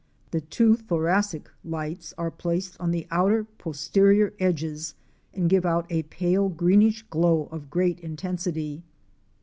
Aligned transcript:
The 0.31 0.41
two 0.41 0.77
thoracic 0.77 1.47
lights 1.63 2.11
are 2.17 2.31
placed 2.31 2.75
on 2.79 2.89
the 2.89 3.05
outer 3.11 3.43
posterior 3.59 4.33
edges 4.39 4.95
and 5.31 5.47
give 5.47 5.63
out 5.63 5.85
a 5.91 6.01
pale 6.01 6.49
greenish 6.49 7.03
glow 7.11 7.47
of 7.51 7.69
great 7.69 7.99
intensity. 7.99 8.81